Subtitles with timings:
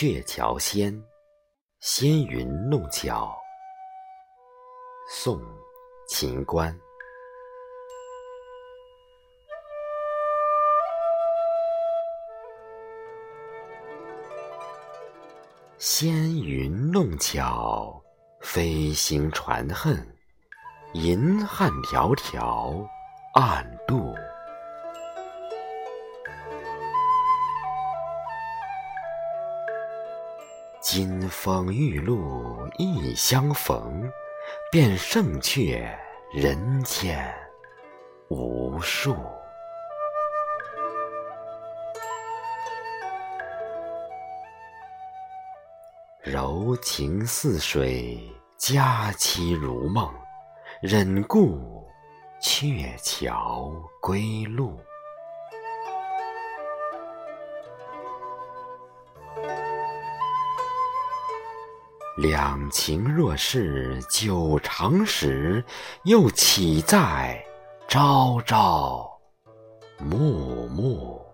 [0.00, 0.94] 鹊桥仙，
[1.80, 3.36] 纤云弄巧。
[5.10, 5.40] 宋·
[6.08, 6.72] 秦观。
[15.78, 18.00] 纤云弄巧，
[18.40, 20.16] 飞行传恨，
[20.92, 22.86] 银汉迢迢
[23.34, 24.07] 暗度。
[30.90, 34.10] 金风玉露一相逢，
[34.72, 35.86] 便胜却
[36.32, 37.30] 人间
[38.30, 39.14] 无数。
[46.22, 48.18] 柔情似水，
[48.56, 50.10] 佳期如梦，
[50.80, 51.86] 忍顾
[52.40, 54.80] 鹊桥归路。
[62.18, 65.64] 两情若是久长时，
[66.02, 67.40] 又岂在
[67.86, 69.08] 朝朝
[70.00, 71.27] 暮暮。